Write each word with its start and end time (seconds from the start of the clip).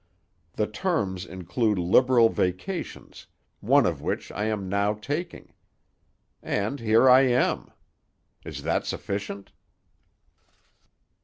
The 0.53 0.65
terms 0.65 1.27
include 1.27 1.77
liberal 1.77 2.29
vacations, 2.29 3.27
one 3.59 3.85
of 3.85 4.01
which 4.01 4.31
I 4.31 4.45
am 4.45 4.67
now 4.67 4.95
taking. 4.95 5.53
And 6.41 6.79
here 6.79 7.07
I 7.07 7.19
am! 7.27 7.69
Is 8.43 8.63
that 8.63 8.87
sufficient?" 8.87 9.51